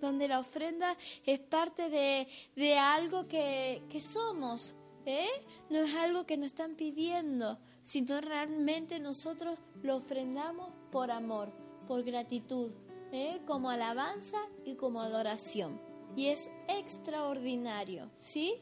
donde 0.00 0.28
la 0.28 0.38
ofrenda 0.38 0.96
es 1.26 1.40
parte 1.40 1.88
de, 1.88 2.28
de 2.54 2.78
algo 2.78 3.26
que, 3.26 3.82
que 3.90 4.00
somos, 4.00 4.74
¿eh? 5.04 5.28
no 5.70 5.80
es 5.80 5.94
algo 5.94 6.24
que 6.24 6.36
nos 6.36 6.46
están 6.46 6.76
pidiendo, 6.76 7.58
sino 7.82 8.20
realmente 8.20 8.98
nosotros 9.00 9.58
lo 9.82 9.96
ofrendamos 9.96 10.72
por 10.90 11.10
amor, 11.10 11.52
por 11.86 12.02
gratitud, 12.02 12.70
¿eh? 13.12 13.40
como 13.46 13.70
alabanza 13.70 14.38
y 14.64 14.74
como 14.76 15.00
adoración. 15.00 15.80
Y 16.16 16.26
es 16.28 16.50
extraordinario, 16.68 18.10
¿sí? 18.16 18.54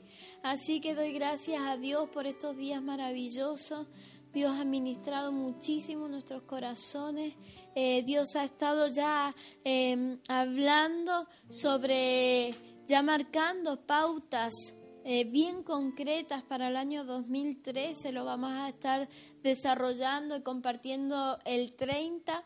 Así 0.42 0.80
que 0.80 0.94
doy 0.94 1.12
gracias 1.12 1.60
a 1.62 1.76
Dios 1.76 2.08
por 2.10 2.26
estos 2.26 2.56
días 2.56 2.82
maravillosos. 2.82 3.86
Dios 4.32 4.58
ha 4.58 4.64
ministrado 4.64 5.32
muchísimo 5.32 6.08
nuestros 6.08 6.42
corazones. 6.42 7.34
Eh, 7.74 8.02
Dios 8.02 8.36
ha 8.36 8.44
estado 8.44 8.88
ya 8.88 9.34
em, 9.64 10.18
hablando 10.28 11.26
sobre 11.48 12.54
ya 12.86 13.02
marcando 13.02 13.80
pautas 13.86 14.75
eh, 15.08 15.22
bien 15.22 15.62
concretas 15.62 16.42
para 16.42 16.66
el 16.66 16.76
año 16.76 17.04
2013. 17.04 18.10
Lo 18.10 18.24
vamos 18.24 18.50
a 18.50 18.68
estar 18.68 19.08
desarrollando 19.40 20.36
y 20.36 20.42
compartiendo 20.42 21.38
el 21.44 21.74
30. 21.74 22.42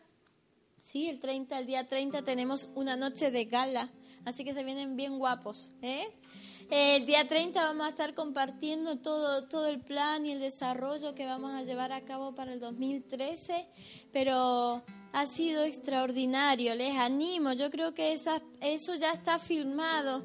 Sí, 0.82 1.08
el 1.08 1.20
30, 1.20 1.58
el 1.58 1.64
día 1.64 1.88
30 1.88 2.20
tenemos 2.20 2.68
una 2.74 2.98
noche 2.98 3.30
de 3.30 3.46
gala, 3.46 3.90
así 4.26 4.44
que 4.44 4.52
se 4.52 4.62
vienen 4.62 4.94
bien 4.94 5.18
guapos. 5.18 5.70
¿eh? 5.80 6.08
El 6.68 7.06
día 7.06 7.26
30 7.26 7.64
vamos 7.64 7.86
a 7.86 7.90
estar 7.90 8.14
compartiendo 8.14 8.98
todo, 8.98 9.48
todo 9.48 9.66
el 9.66 9.80
plan 9.80 10.26
y 10.26 10.32
el 10.32 10.40
desarrollo 10.40 11.14
que 11.14 11.24
vamos 11.24 11.54
a 11.54 11.62
llevar 11.62 11.92
a 11.92 12.02
cabo 12.02 12.34
para 12.34 12.52
el 12.52 12.60
2013, 12.60 13.68
pero 14.12 14.82
ha 15.14 15.26
sido 15.26 15.64
extraordinario, 15.64 16.74
les 16.74 16.94
animo, 16.94 17.54
yo 17.54 17.70
creo 17.70 17.94
que 17.94 18.12
esa, 18.12 18.42
eso 18.60 18.94
ya 18.96 19.12
está 19.12 19.38
filmado, 19.38 20.22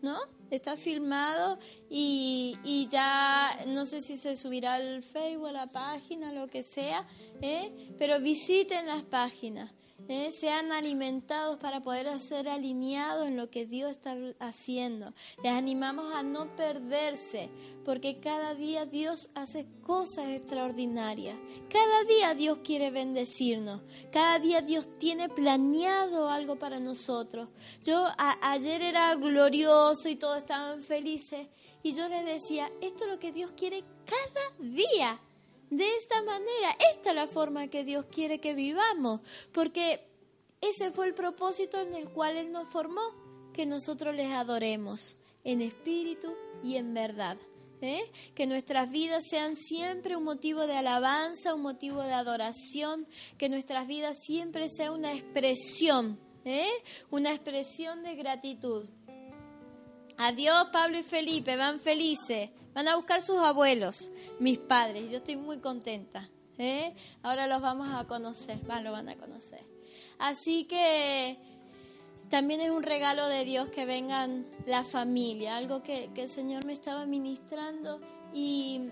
¿no? 0.00 0.35
Está 0.50 0.76
filmado 0.76 1.58
y, 1.90 2.56
y, 2.64 2.88
ya 2.88 3.64
no 3.66 3.84
sé 3.84 4.00
si 4.00 4.16
se 4.16 4.36
subirá 4.36 4.74
al 4.74 5.02
Facebook, 5.02 5.48
a 5.48 5.52
la 5.52 5.66
página, 5.66 6.32
lo 6.32 6.48
que 6.48 6.62
sea, 6.62 7.06
¿eh? 7.40 7.94
pero 7.98 8.20
visiten 8.20 8.86
las 8.86 9.02
páginas. 9.02 9.72
¿Eh? 10.08 10.30
sean 10.32 10.72
alimentados 10.72 11.58
para 11.58 11.82
poder 11.82 12.18
ser 12.20 12.48
alineados 12.48 13.26
en 13.26 13.36
lo 13.36 13.50
que 13.50 13.66
Dios 13.66 13.92
está 13.92 14.16
haciendo. 14.38 15.12
Les 15.42 15.52
animamos 15.52 16.12
a 16.14 16.22
no 16.22 16.54
perderse, 16.56 17.48
porque 17.84 18.20
cada 18.20 18.54
día 18.54 18.86
Dios 18.86 19.28
hace 19.34 19.66
cosas 19.82 20.28
extraordinarias. 20.28 21.36
Cada 21.70 22.04
día 22.04 22.34
Dios 22.34 22.58
quiere 22.64 22.90
bendecirnos. 22.90 23.82
Cada 24.12 24.38
día 24.38 24.60
Dios 24.60 24.88
tiene 24.98 25.28
planeado 25.28 26.28
algo 26.28 26.56
para 26.56 26.80
nosotros. 26.80 27.48
Yo 27.84 28.06
ayer 28.16 28.82
era 28.82 29.14
glorioso 29.14 30.08
y 30.08 30.16
todos 30.16 30.38
estaban 30.38 30.80
felices. 30.80 31.48
Y 31.82 31.92
yo 31.92 32.08
les 32.08 32.24
decía, 32.24 32.70
esto 32.80 33.04
es 33.04 33.10
lo 33.10 33.18
que 33.18 33.32
Dios 33.32 33.52
quiere 33.56 33.84
cada 34.04 34.70
día 34.72 35.20
de 35.70 35.96
esta 35.96 36.22
manera. 36.22 36.76
Esta 36.92 37.10
es 37.10 37.16
la 37.16 37.26
forma 37.26 37.68
que 37.68 37.84
Dios 37.84 38.06
quiere 38.06 38.40
que 38.40 38.54
vivamos, 38.54 39.20
porque 39.52 40.00
ese 40.60 40.90
fue 40.90 41.06
el 41.06 41.14
propósito 41.14 41.80
en 41.80 41.94
el 41.94 42.08
cual 42.08 42.36
Él 42.36 42.52
nos 42.52 42.68
formó, 42.68 43.14
que 43.52 43.66
nosotros 43.66 44.14
les 44.14 44.30
adoremos 44.32 45.16
en 45.44 45.62
espíritu 45.62 46.34
y 46.62 46.76
en 46.76 46.92
verdad. 46.92 47.38
¿eh? 47.80 48.10
Que 48.34 48.46
nuestras 48.46 48.90
vidas 48.90 49.24
sean 49.28 49.56
siempre 49.56 50.16
un 50.16 50.24
motivo 50.24 50.66
de 50.66 50.76
alabanza, 50.76 51.54
un 51.54 51.62
motivo 51.62 52.02
de 52.02 52.12
adoración, 52.12 53.06
que 53.38 53.48
nuestras 53.48 53.86
vidas 53.86 54.18
siempre 54.24 54.68
sea 54.68 54.92
una 54.92 55.12
expresión, 55.12 56.18
¿eh? 56.44 56.68
una 57.10 57.32
expresión 57.32 58.02
de 58.02 58.16
gratitud. 58.16 58.86
Adiós 60.18 60.68
Pablo 60.72 60.98
y 60.98 61.02
Felipe, 61.02 61.56
van 61.56 61.80
felices. 61.80 62.50
Van 62.76 62.88
a 62.88 62.96
buscar 62.96 63.22
sus 63.22 63.38
abuelos, 63.38 64.10
mis 64.38 64.58
padres. 64.58 65.10
Yo 65.10 65.16
estoy 65.16 65.36
muy 65.36 65.60
contenta. 65.60 66.28
¿eh? 66.58 66.94
Ahora 67.22 67.46
los 67.46 67.62
vamos 67.62 67.88
a 67.90 68.06
conocer, 68.06 68.58
van, 68.66 68.84
lo 68.84 68.92
van 68.92 69.08
a 69.08 69.16
conocer. 69.16 69.64
Así 70.18 70.64
que 70.64 71.38
también 72.28 72.60
es 72.60 72.70
un 72.70 72.82
regalo 72.82 73.28
de 73.28 73.46
Dios 73.46 73.70
que 73.70 73.86
vengan 73.86 74.46
la 74.66 74.84
familia, 74.84 75.56
algo 75.56 75.82
que, 75.82 76.10
el 76.14 76.28
Señor 76.28 76.66
me 76.66 76.74
estaba 76.74 77.06
ministrando 77.06 77.98
y, 78.34 78.90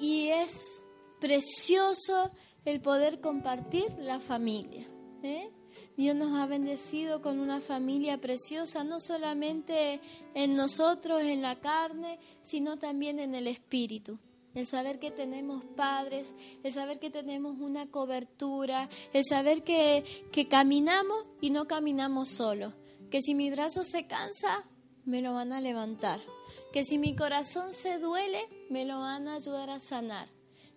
y 0.00 0.28
es 0.28 0.80
precioso 1.20 2.30
el 2.64 2.80
poder 2.80 3.20
compartir 3.20 3.92
la 3.98 4.20
familia. 4.20 4.88
¿eh? 5.22 5.50
Dios 5.96 6.16
nos 6.16 6.38
ha 6.38 6.46
bendecido 6.46 7.20
con 7.20 7.40
una 7.40 7.60
familia 7.60 8.18
preciosa, 8.18 8.84
no 8.84 9.00
solamente 9.00 10.00
en 10.34 10.54
nosotros, 10.54 11.22
en 11.22 11.42
la 11.42 11.60
carne, 11.60 12.18
sino 12.42 12.78
también 12.78 13.18
en 13.18 13.34
el 13.34 13.46
espíritu. 13.46 14.18
El 14.54 14.66
saber 14.66 14.98
que 14.98 15.10
tenemos 15.10 15.62
padres, 15.76 16.34
el 16.64 16.72
saber 16.72 16.98
que 16.98 17.10
tenemos 17.10 17.60
una 17.60 17.86
cobertura, 17.86 18.88
el 19.12 19.24
saber 19.24 19.62
que, 19.62 20.04
que 20.32 20.48
caminamos 20.48 21.24
y 21.40 21.50
no 21.50 21.66
caminamos 21.66 22.30
solos. 22.30 22.74
Que 23.10 23.22
si 23.22 23.34
mi 23.34 23.50
brazo 23.50 23.84
se 23.84 24.06
cansa, 24.06 24.64
me 25.04 25.22
lo 25.22 25.34
van 25.34 25.52
a 25.52 25.60
levantar. 25.60 26.20
Que 26.72 26.84
si 26.84 26.98
mi 26.98 27.14
corazón 27.14 27.72
se 27.72 27.98
duele, 27.98 28.40
me 28.70 28.84
lo 28.84 29.00
van 29.00 29.28
a 29.28 29.34
ayudar 29.34 29.70
a 29.70 29.80
sanar. 29.80 30.28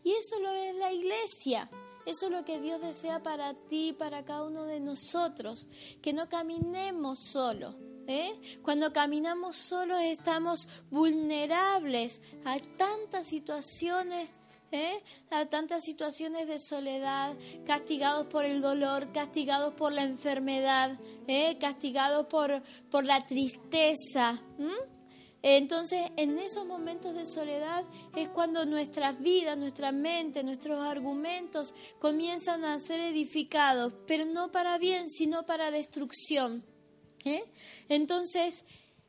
Y 0.03 0.11
eso 0.11 0.39
lo 0.39 0.51
es 0.51 0.75
la 0.75 0.91
iglesia. 0.91 1.69
Eso 2.05 2.25
es 2.25 2.31
lo 2.31 2.43
que 2.43 2.59
Dios 2.59 2.81
desea 2.81 3.23
para 3.23 3.53
ti, 3.53 3.93
para 3.93 4.25
cada 4.25 4.43
uno 4.43 4.65
de 4.65 4.79
nosotros, 4.79 5.67
que 6.01 6.13
no 6.13 6.27
caminemos 6.27 7.19
solos. 7.31 7.75
¿eh? 8.07 8.59
Cuando 8.61 8.91
caminamos 8.91 9.57
solos 9.57 10.01
estamos 10.01 10.67
vulnerables 10.89 12.21
a 12.45 12.59
tantas 12.77 13.27
situaciones 13.27 14.29
¿Eh? 14.75 15.03
a 15.29 15.45
tantas 15.45 15.83
situaciones 15.83 16.47
de 16.47 16.57
soledad, 16.57 17.35
castigados 17.63 18.25
por 18.25 18.43
el 18.43 18.59
dolor, 18.59 19.11
castigados 19.13 19.75
por 19.75 19.93
la 19.93 20.03
enfermedad, 20.03 20.97
¿eh? 21.27 21.59
castigados 21.59 22.25
por, 22.25 22.63
por 22.89 23.05
la 23.05 23.23
tristeza. 23.27 24.41
Entonces, 25.45 26.09
en 26.15 26.39
esos 26.39 26.65
momentos 26.65 27.13
de 27.13 27.25
soledad 27.25 27.83
es 28.15 28.29
cuando 28.29 28.65
nuestras 28.65 29.19
vidas, 29.19 29.57
nuestra 29.57 29.91
mente, 29.91 30.41
nuestros 30.41 30.79
argumentos 30.79 31.73
comienzan 31.99 32.63
a 32.63 32.79
ser 32.79 33.01
edificados, 33.01 33.93
pero 34.07 34.23
no 34.23 34.53
para 34.53 34.77
bien, 34.77 35.09
sino 35.09 35.45
para 35.45 35.69
destrucción. 35.69 36.63
¿eh? 37.25 37.43
Entonces, 37.89 38.63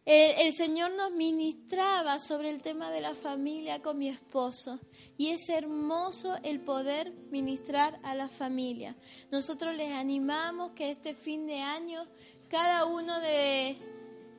el, 0.06 0.52
Señor 0.52 0.90
nos 0.94 1.12
ministraba 1.12 2.18
sobre 2.18 2.50
el 2.50 2.60
tema 2.60 2.90
de 2.90 3.00
la 3.00 3.14
familia 3.14 3.80
con 3.80 3.96
mi 3.96 4.08
esposo 4.08 4.80
y 5.16 5.30
es 5.30 5.48
hermoso 5.48 6.36
el 6.42 6.60
poder 6.60 7.12
ministrar 7.30 7.98
a 8.02 8.14
la 8.16 8.28
familia. 8.28 8.96
Nosotros 9.30 9.74
les 9.76 9.92
animamos 9.92 10.72
que 10.72 10.90
este 10.90 11.14
fin 11.14 11.46
de 11.46 11.60
año 11.60 12.06
cada 12.50 12.84
uno 12.84 13.18
de 13.20 13.78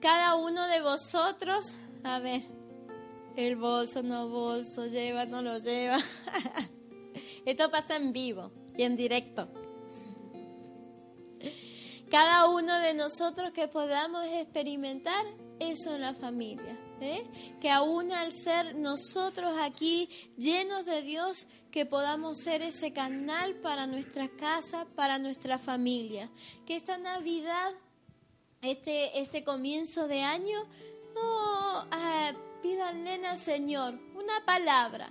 cada 0.01 0.35
uno 0.35 0.67
de 0.67 0.81
vosotros 0.81 1.75
a 2.05 2.19
ver, 2.19 2.43
el 3.35 3.55
bolso, 3.55 4.03
no 4.03 4.29
bolso, 4.29 4.85
lleva, 4.85 5.25
no 5.25 5.41
lo 5.41 5.57
lleva. 5.57 5.97
Esto 7.45 7.71
pasa 7.71 7.95
en 7.95 8.13
vivo 8.13 8.51
y 8.77 8.83
en 8.83 8.95
directo. 8.95 9.50
Cada 12.12 12.47
uno 12.47 12.79
de 12.79 12.93
nosotros 12.93 13.51
que 13.53 13.67
podamos 13.67 14.24
experimentar 14.27 15.25
eso 15.59 15.95
en 15.95 16.01
la 16.01 16.13
familia. 16.13 16.77
¿eh? 17.01 17.24
Que 17.59 17.71
aún 17.71 18.12
al 18.12 18.33
ser 18.33 18.75
nosotros 18.77 19.57
aquí 19.59 20.07
llenos 20.38 20.85
de 20.85 21.01
Dios, 21.01 21.47
que 21.71 21.88
podamos 21.88 22.38
ser 22.38 22.62
ese 22.62 22.93
canal 22.93 23.55
para 23.55 23.88
nuestra 23.88 24.29
casa, 24.29 24.85
para 24.95 25.17
nuestra 25.17 25.57
familia. 25.57 26.29
Que 26.67 26.75
esta 26.75 27.00
Navidad, 27.00 27.74
este, 28.62 29.19
este 29.19 29.43
comienzo 29.43 30.07
de 30.07 30.21
año, 30.21 30.67
no 31.15 31.88
ah, 31.91 32.31
pídanle 32.62 33.25
al 33.25 33.38
Señor 33.38 33.95
una 34.15 34.45
palabra 34.45 35.10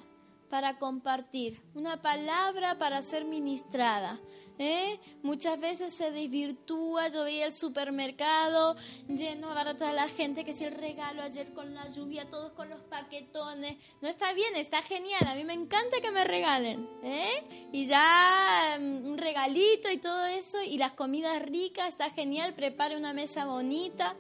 para 0.55 0.79
compartir, 0.79 1.61
una 1.75 2.01
palabra 2.01 2.79
para 2.79 3.03
ser 3.03 3.25
ministrada. 3.25 4.21
¿Eh? 4.57 5.01
Muchas 5.25 5.59
veces 5.59 5.93
se 5.93 6.13
desvirtúa, 6.13 7.09
yo 7.09 7.25
veía 7.25 7.45
el 7.45 7.53
supermercado 7.53 8.77
lleno 9.09 9.51
a 9.51 9.77
toda 9.77 9.93
la 9.93 10.07
gente, 10.07 10.45
que 10.45 10.55
si 10.55 10.63
el 10.63 10.77
regalo 10.77 11.23
ayer 11.23 11.53
con 11.53 11.75
la 11.75 11.91
lluvia, 11.91 12.31
todos 12.31 12.53
con 12.53 12.71
los 12.71 12.81
paquetones, 12.83 13.77
no 14.01 14.09
está 14.09 14.33
bien, 14.33 14.55
está 14.55 14.81
genial, 14.83 15.27
a 15.27 15.35
mí 15.35 15.43
me 15.43 15.55
encanta 15.55 16.01
que 16.01 16.13
me 16.13 16.23
regalen, 16.23 16.89
¿eh? 17.03 17.69
y 17.73 17.89
ya 17.89 18.79
mm, 18.79 19.07
un 19.07 19.19
regalito 19.19 19.91
y 19.91 19.97
todo 19.97 20.25
eso, 20.27 20.63
y 20.63 20.79
las 20.79 20.93
comidas 20.93 21.43
ricas, 21.43 21.89
está 21.89 22.11
genial, 22.11 22.55
prepare 22.55 22.97
una 22.97 23.13
mesa 23.13 23.47
bonita, 23.47 24.15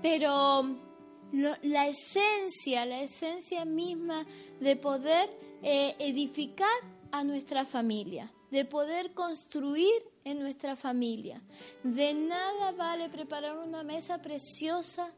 pero 0.00 0.64
la 1.62 1.88
esencia, 1.88 2.84
la 2.84 3.00
esencia 3.00 3.64
misma 3.64 4.26
de 4.60 4.76
poder 4.76 5.30
eh, 5.62 5.94
edificar 5.98 6.68
a 7.10 7.24
nuestra 7.24 7.64
familia, 7.64 8.32
de 8.50 8.64
poder 8.64 9.12
construir 9.12 9.92
en 10.24 10.40
nuestra 10.40 10.76
familia. 10.76 11.42
De 11.82 12.14
nada 12.14 12.72
vale 12.72 13.08
preparar 13.08 13.56
una 13.58 13.82
mesa 13.82 14.20
preciosa. 14.20 15.12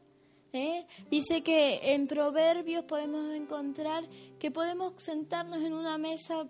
¿eh? 0.53 0.85
Dice 1.09 1.43
que 1.43 1.93
en 1.93 2.07
Proverbios 2.07 2.85
podemos 2.85 3.33
encontrar 3.33 4.07
que 4.39 4.51
podemos 4.51 4.93
sentarnos 4.97 5.61
en 5.61 5.73
una 5.73 5.97
mesa 5.97 6.47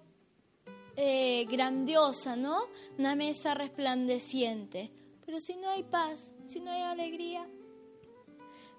eh, 0.95 1.45
grandiosa, 1.49 2.35
¿no? 2.35 2.67
Una 2.97 3.15
mesa 3.15 3.53
resplandeciente. 3.53 4.91
Pero 5.25 5.39
si 5.39 5.57
no 5.57 5.69
hay 5.69 5.83
paz, 5.83 6.33
si 6.45 6.59
no 6.59 6.71
hay 6.71 6.81
alegría, 6.81 7.47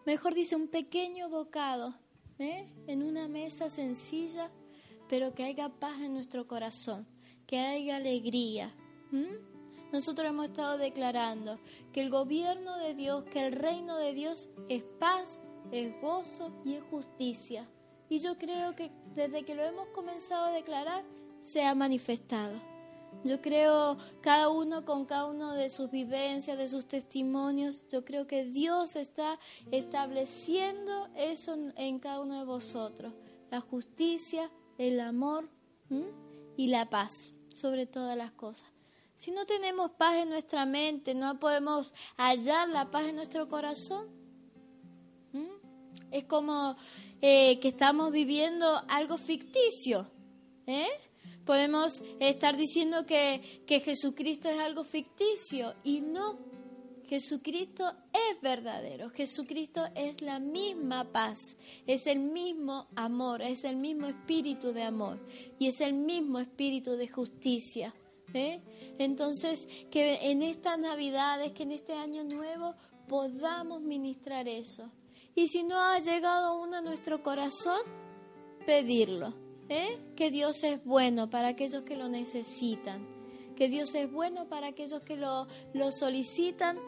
mejor 0.04 0.34
dice 0.34 0.54
un 0.56 0.68
pequeño 0.68 1.28
bocado 1.28 1.94
¿eh? 2.38 2.72
en 2.86 3.02
una 3.02 3.28
mesa 3.28 3.68
sencilla, 3.70 4.50
pero 5.08 5.34
que 5.34 5.44
haya 5.44 5.68
paz 5.68 6.00
en 6.00 6.14
nuestro 6.14 6.46
corazón, 6.46 7.06
que 7.46 7.58
haya 7.58 7.96
alegría. 7.96 8.74
nosotros 9.92 10.28
hemos 10.28 10.46
estado 10.46 10.78
declarando 10.78 11.58
que 11.92 12.02
el 12.02 12.10
gobierno 12.10 12.78
de 12.78 12.94
Dios, 12.94 13.24
que 13.24 13.46
el 13.46 13.52
reino 13.52 13.96
de 13.96 14.14
Dios 14.14 14.48
es 14.68 14.82
paz, 14.82 15.38
es 15.72 16.00
gozo 16.00 16.52
y 16.64 16.74
es 16.74 16.82
justicia. 16.84 17.68
Y 18.08 18.20
yo 18.20 18.38
creo 18.38 18.76
que 18.76 18.92
desde 19.14 19.44
que 19.44 19.54
lo 19.54 19.62
hemos 19.62 19.88
comenzado 19.88 20.46
a 20.46 20.52
declarar, 20.52 21.04
se 21.42 21.64
ha 21.64 21.74
manifestado. 21.74 22.75
Yo 23.24 23.40
creo 23.40 23.96
cada 24.20 24.48
uno 24.48 24.84
con 24.84 25.04
cada 25.04 25.26
uno 25.26 25.54
de 25.54 25.70
sus 25.70 25.90
vivencias, 25.90 26.56
de 26.56 26.68
sus 26.68 26.86
testimonios, 26.86 27.84
yo 27.88 28.04
creo 28.04 28.26
que 28.26 28.44
Dios 28.44 28.96
está 28.96 29.38
estableciendo 29.70 31.08
eso 31.16 31.56
en 31.76 31.98
cada 31.98 32.20
uno 32.20 32.38
de 32.38 32.44
vosotros. 32.44 33.12
La 33.50 33.60
justicia, 33.60 34.50
el 34.78 35.00
amor 35.00 35.48
y 36.56 36.68
la 36.68 36.88
paz 36.88 37.34
sobre 37.52 37.86
todas 37.86 38.16
las 38.16 38.32
cosas. 38.32 38.70
Si 39.16 39.30
no 39.30 39.46
tenemos 39.46 39.92
paz 39.92 40.16
en 40.16 40.28
nuestra 40.28 40.66
mente, 40.66 41.14
no 41.14 41.40
podemos 41.40 41.94
hallar 42.16 42.68
la 42.68 42.90
paz 42.90 43.06
en 43.06 43.16
nuestro 43.16 43.48
corazón. 43.48 44.08
Es 46.10 46.24
como 46.24 46.76
eh, 47.20 47.58
que 47.60 47.68
estamos 47.68 48.12
viviendo 48.12 48.66
algo 48.88 49.16
ficticio. 49.16 50.10
¿eh? 50.66 50.86
Podemos 51.44 52.02
estar 52.18 52.56
diciendo 52.56 53.06
que, 53.06 53.62
que 53.66 53.80
Jesucristo 53.80 54.48
es 54.48 54.58
algo 54.58 54.84
ficticio 54.84 55.74
y 55.84 56.00
no. 56.00 56.38
Jesucristo 57.08 57.88
es 58.12 58.40
verdadero, 58.40 59.10
Jesucristo 59.10 59.84
es 59.94 60.20
la 60.22 60.40
misma 60.40 61.04
paz, 61.12 61.38
es 61.86 62.08
el 62.08 62.18
mismo 62.18 62.88
amor, 62.96 63.42
es 63.42 63.62
el 63.62 63.76
mismo 63.76 64.08
espíritu 64.08 64.72
de 64.72 64.82
amor 64.82 65.20
y 65.60 65.68
es 65.68 65.80
el 65.80 65.94
mismo 65.94 66.40
espíritu 66.40 66.92
de 66.92 67.06
justicia. 67.06 67.94
¿eh? 68.34 68.60
Entonces, 68.98 69.68
que 69.90 70.30
en 70.30 70.42
estas 70.42 70.80
Navidades, 70.80 71.52
que 71.52 71.62
en 71.62 71.72
este 71.72 71.92
año 71.92 72.24
nuevo 72.24 72.74
podamos 73.08 73.80
ministrar 73.82 74.48
eso. 74.48 74.90
Y 75.34 75.46
si 75.48 75.62
no 75.62 75.78
ha 75.78 76.00
llegado 76.00 76.46
aún 76.46 76.74
a 76.74 76.80
nuestro 76.80 77.22
corazón, 77.22 77.80
pedirlo. 78.66 79.45
¿Eh? 79.68 79.98
Que 80.16 80.30
Dios 80.30 80.62
es 80.64 80.84
bueno 80.84 81.30
para 81.30 81.48
aquellos 81.48 81.82
que 81.82 81.96
lo 81.96 82.08
necesitan. 82.08 83.06
Que 83.56 83.68
Dios 83.68 83.94
es 83.94 84.10
bueno 84.10 84.48
para 84.48 84.68
aquellos 84.68 85.02
que 85.02 85.16
lo, 85.16 85.46
lo 85.72 85.92
solicitan. 85.92 86.78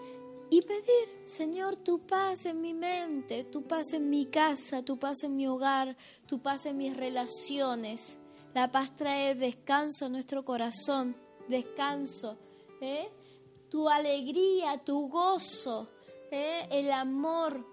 Y 0.50 0.62
pedir, 0.62 1.08
Señor, 1.24 1.76
tu 1.76 2.06
paz 2.06 2.46
en 2.46 2.60
mi 2.60 2.72
mente, 2.74 3.44
tu 3.44 3.66
paz 3.66 3.92
en 3.92 4.08
mi 4.08 4.26
casa, 4.26 4.82
tu 4.82 4.98
paz 4.98 5.22
en 5.22 5.36
mi 5.36 5.46
hogar, 5.46 5.96
tu 6.26 6.40
paz 6.40 6.66
en 6.66 6.78
mis 6.78 6.96
relaciones. 6.96 8.18
La 8.54 8.72
paz 8.72 8.96
trae 8.96 9.34
descanso 9.34 10.06
a 10.06 10.08
nuestro 10.08 10.44
corazón 10.44 11.16
descanso, 11.48 12.38
¿eh? 12.80 13.08
tu 13.70 13.88
alegría, 13.88 14.78
tu 14.84 15.08
gozo, 15.08 15.88
¿eh? 16.30 16.68
el 16.70 16.90
amor, 16.92 17.64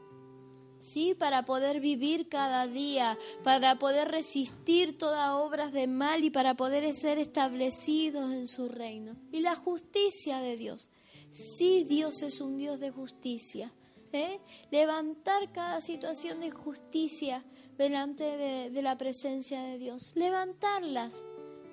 ¿sí? 0.86 1.16
Para 1.16 1.46
poder 1.46 1.80
vivir 1.80 2.30
cada 2.30 2.68
día, 2.68 3.18
para 3.44 3.76
poder 3.80 4.10
resistir 4.10 4.98
todas 4.98 5.32
obras 5.32 5.74
de 5.74 5.88
mal 5.88 6.24
y 6.24 6.30
para 6.30 6.54
poder 6.54 6.94
ser 6.94 7.18
establecidos 7.18 8.32
en 8.32 8.48
su 8.48 8.70
reino. 8.70 9.16
Y 9.32 9.40
la 9.40 9.56
justicia 9.56 10.40
de 10.40 10.58
Dios. 10.58 10.90
Sí, 11.32 11.84
Dios 11.84 12.22
es 12.22 12.40
un 12.40 12.58
Dios 12.58 12.80
de 12.80 12.92
justicia. 12.92 13.74
¿eh? 14.14 14.40
Levantar 14.70 15.52
cada 15.52 15.82
situación 15.82 16.40
de 16.40 16.52
justicia 16.52 17.44
delante 17.78 18.24
de, 18.24 18.82
la 18.82 18.98
presencia 18.98 19.64
de 19.64 19.80
Dios. 19.80 20.12
Levantarlas. 20.16 21.22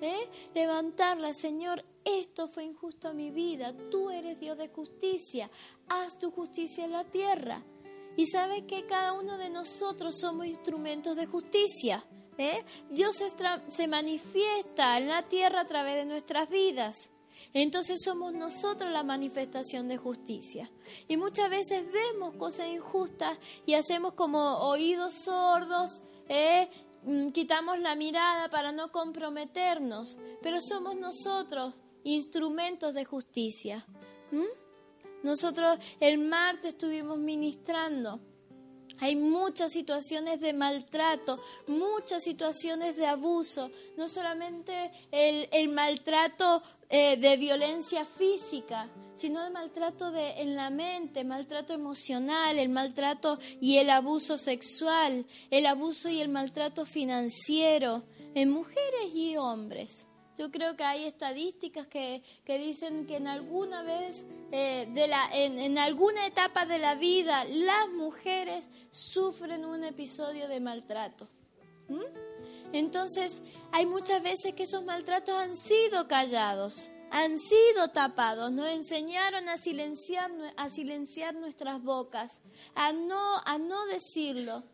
¿eh? 0.01 0.27
Levantarlas, 0.55 1.37
Señor, 1.37 1.85
esto 2.03 2.47
fue 2.47 2.63
injusto 2.65 3.09
a 3.09 3.13
mi 3.13 3.29
vida, 3.31 3.73
tú 3.89 4.09
eres 4.09 4.39
Dios 4.39 4.57
de 4.57 4.67
justicia, 4.67 5.49
haz 5.87 6.17
tu 6.17 6.31
justicia 6.31 6.83
en 6.83 6.91
la 6.91 7.05
tierra. 7.05 7.63
Y 8.15 8.27
sabes 8.27 8.63
que 8.63 8.85
cada 8.85 9.13
uno 9.13 9.37
de 9.37 9.49
nosotros 9.49 10.19
somos 10.19 10.45
instrumentos 10.45 11.15
de 11.15 11.25
justicia. 11.25 12.05
¿eh? 12.37 12.63
Dios 12.89 13.17
se 13.69 13.87
manifiesta 13.87 14.97
en 14.97 15.07
la 15.07 15.23
tierra 15.23 15.61
a 15.61 15.67
través 15.67 15.95
de 15.95 16.05
nuestras 16.05 16.49
vidas. 16.49 17.09
Entonces 17.53 18.01
somos 18.03 18.33
nosotros 18.33 18.91
la 18.91 19.03
manifestación 19.03 19.87
de 19.87 19.97
justicia. 19.97 20.71
Y 21.07 21.17
muchas 21.17 21.49
veces 21.49 21.85
vemos 21.91 22.35
cosas 22.35 22.67
injustas 22.67 23.37
y 23.65 23.73
hacemos 23.75 24.13
como 24.13 24.57
oídos 24.67 25.13
sordos, 25.13 26.01
¿eh? 26.29 26.69
Mm, 27.03 27.31
quitamos 27.31 27.79
la 27.79 27.95
mirada 27.95 28.49
para 28.49 28.71
no 28.71 28.91
comprometernos, 28.91 30.17
pero 30.41 30.61
somos 30.61 30.95
nosotros 30.95 31.75
instrumentos 32.03 32.93
de 32.93 33.05
justicia. 33.05 33.85
Nosotros 35.23 35.79
el 35.99 36.19
martes 36.19 36.73
estuvimos 36.73 37.17
ministrando. 37.17 38.19
Hay 38.99 39.15
muchas 39.15 39.71
situaciones 39.73 40.39
de 40.39 40.53
maltrato, 40.53 41.41
muchas 41.67 42.23
situaciones 42.23 42.95
de 42.95 43.07
abuso, 43.07 43.71
no 43.97 44.07
solamente 44.07 44.91
el, 45.11 45.69
maltrato 45.69 46.61
eh, 46.89 47.17
de 47.17 47.37
violencia 47.37 48.05
física, 48.05 48.89
sino 49.15 49.43
de 49.43 49.49
maltrato 49.49 50.11
de, 50.11 50.41
en 50.41 50.55
la 50.55 50.69
mente, 50.69 51.23
maltrato 51.23 51.73
emocional, 51.73 52.59
el 52.59 52.69
maltrato 52.69 53.39
y 53.59 53.77
el 53.77 53.89
abuso 53.89 54.37
sexual, 54.37 55.25
el 55.49 55.65
abuso 55.65 56.09
y 56.09 56.21
el 56.21 56.29
maltrato 56.29 56.85
financiero 56.85 58.03
en 58.35 58.51
mujeres 58.51 59.13
y 59.13 59.37
hombres. 59.37 60.05
Yo 60.43 60.51
creo 60.51 60.75
que 60.75 60.83
hay 60.83 61.05
estadísticas 61.05 61.87
que, 61.87 62.21
dicen 62.45 63.07
que 63.07 63.15
en 63.15 63.27
alguna 63.27 63.81
vez, 63.81 64.25
eh, 64.51 64.89
de 64.93 65.07
la, 65.07 65.29
en, 65.31 65.77
alguna 65.77 66.25
etapa 66.25 66.65
de 66.65 66.79
la 66.79 66.95
vida, 66.95 67.45
las 67.45 67.87
mujeres 67.87 68.65
sufren 68.91 69.63
un 69.63 69.85
episodio 69.85 70.49
de 70.49 70.59
maltrato. 70.59 71.29
Entonces, 72.73 73.41
hay 73.71 73.85
muchas 73.85 74.21
veces 74.21 74.53
que 74.53 74.63
esos 74.63 74.83
maltratos 74.83 75.33
han 75.33 75.55
sido 75.55 76.09
callados, 76.09 76.89
han 77.09 77.39
sido 77.39 77.91
tapados, 77.93 78.51
nos 78.51 78.67
enseñaron 78.67 79.47
a 79.47 79.57
silenciar, 79.57 80.29
a 80.57 80.69
silenciar 80.69 81.35
nuestras 81.35 81.81
bocas, 81.81 82.41
a 82.75 82.91
no, 82.91 83.37
a 83.45 83.57
no 83.57 83.85
decirlo. 83.85 84.65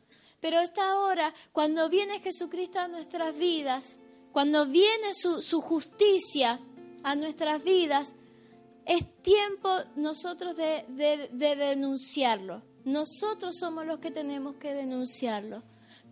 Pero 0.41 0.61
esta 0.61 0.97
hora, 0.97 1.31
cuando 1.51 1.89
viene 1.89 2.21
Jesucristo 2.21 2.79
a 2.79 2.87
nuestras 2.87 3.37
vidas, 3.37 3.99
cuando 4.39 4.67
viene 4.67 5.13
su, 5.13 5.61
justicia 5.61 6.61
a 7.03 7.13
nuestras 7.15 7.61
vidas, 7.61 8.15
es 8.85 9.03
tiempo 9.21 9.67
nosotros 9.97 10.55
de, 10.55 11.29
denunciarlo. 11.33 12.61
Nosotros 12.85 13.57
somos 13.59 13.85
los 13.85 13.99
que 13.99 14.11
tenemos 14.11 14.55
que 14.55 14.73
denunciarlo. 14.73 15.61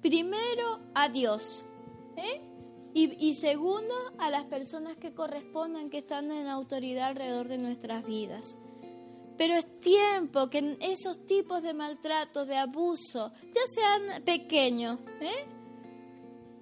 Primero 0.02 0.82
a 0.94 1.08
Dios. 1.08 1.64
¿eh? 2.18 2.42
Y, 2.94 3.16
y, 3.30 3.36
segundo 3.36 3.96
a 4.18 4.30
las 4.30 4.44
personas 4.44 4.98
que 4.98 5.14
correspondan, 5.14 5.90
que 5.90 6.00
están 6.00 6.30
en 6.30 6.48
autoridad 6.48 7.08
alrededor 7.08 7.48
de 7.48 7.60
nuestras 7.60 8.06
vidas. 8.06 8.58
Pero 9.38 9.54
es 9.54 9.80
tiempo 9.80 10.50
que 10.50 10.78
esos 10.82 11.26
tipos 11.28 11.64
de 11.64 11.74
maltrato, 11.74 12.46
de 12.46 12.58
abuso, 12.58 13.32
ya 13.54 13.62
sean 13.68 14.22
pequeños, 14.26 15.00
¿eh? 15.22 15.57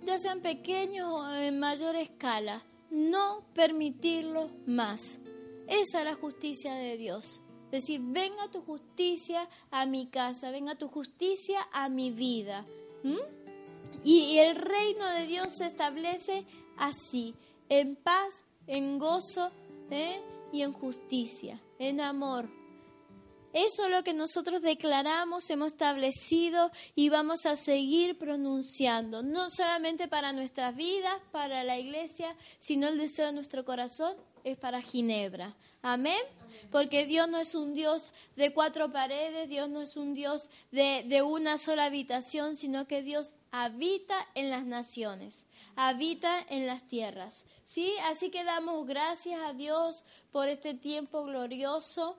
Ya 0.06 0.20
sean 0.20 0.42
pequeños 0.42 1.08
o 1.12 1.34
en 1.34 1.60
mayor 1.60 1.96
escala, 1.96 2.64
no 2.90 3.44
permitirlo 3.54 4.52
más. 4.66 5.20
Esa 5.68 6.00
es 6.00 6.06
la 6.06 6.16
justicia 6.16 6.76
de 6.76 6.98
Dios. 6.98 7.42
Decir, 7.72 8.00
venga 8.04 8.50
tu 8.52 8.62
justicia 8.62 9.50
a 9.72 9.86
mi 9.86 10.08
casa, 10.08 10.52
venga 10.52 10.76
tu 10.76 10.88
justicia 10.88 11.68
a 11.72 11.90
mi 11.90 12.12
vida. 12.12 12.66
Y, 14.04 14.38
el 14.38 14.56
reino 14.56 15.10
de 15.12 15.26
Dios 15.26 15.56
se 15.58 15.66
establece 15.66 16.46
así, 16.78 17.36
en 17.70 17.96
paz, 17.96 18.42
en 18.68 19.00
gozo 19.00 19.52
¿eh? 19.90 20.22
y 20.52 20.62
en 20.62 20.72
justicia, 20.72 21.62
en 21.80 22.02
amor, 22.02 22.50
eso 23.56 23.86
es 23.86 23.90
lo 23.90 24.04
que 24.04 24.14
nosotros 24.14 24.62
declaramos, 24.62 25.50
hemos 25.50 25.68
establecido 25.72 26.74
y 26.94 27.08
vamos 27.08 27.46
a 27.46 27.56
seguir 27.56 28.18
pronunciando, 28.18 29.24
no 29.24 29.50
solamente 29.50 30.10
para 30.10 30.34
nuestras 30.34 30.76
vidas, 30.76 31.14
para 31.32 31.64
la 31.64 31.80
iglesia, 31.80 32.36
sino 32.60 32.90
el 32.90 32.98
deseo 32.98 33.28
de 33.28 33.32
nuestro 33.32 33.64
corazón 33.64 34.14
es 34.44 34.58
para 34.58 34.82
Ginebra. 34.82 35.56
Amén. 35.82 36.20
Porque 36.70 37.06
Dios 37.06 37.30
no 37.30 37.38
es 37.38 37.56
un 37.56 37.74
Dios 37.74 38.12
de 38.36 38.54
cuatro 38.54 38.92
paredes, 38.92 39.48
Dios 39.48 39.70
no 39.70 39.82
es 39.82 39.96
un 39.96 40.14
Dios 40.14 40.50
de, 40.72 41.06
de 41.08 41.22
una 41.22 41.58
sola 41.58 41.86
habitación, 41.86 42.58
sino 42.58 42.88
que 42.88 43.04
Dios 43.04 43.36
habita 43.52 44.18
en 44.36 44.50
las 44.50 44.66
naciones, 44.66 45.46
habita 45.78 46.46
en 46.50 46.68
las 46.68 46.86
tierras. 46.90 47.46
¿Sí? 47.64 47.94
Así 48.04 48.32
que 48.32 48.44
damos 48.44 48.86
gracias 48.86 49.40
a 49.42 49.54
Dios 49.54 50.04
por 50.34 50.50
este 50.50 50.74
tiempo 50.74 51.24
glorioso 51.24 52.18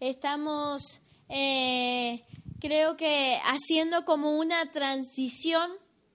Estamos, 0.00 1.00
eh, 1.28 2.24
creo 2.60 2.96
que, 2.96 3.38
haciendo 3.44 4.04
como 4.04 4.38
una 4.38 4.70
transición 4.70 5.70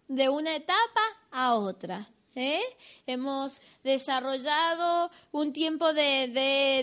de 0.07 0.29
una 0.29 0.55
etapa 0.55 1.01
a 1.31 1.55
otra. 1.55 2.09
¿eh? 2.35 2.61
Hemos 3.05 3.61
desarrollado 3.83 5.11
un 5.31 5.53
tiempo 5.53 5.93
de, 5.93 6.27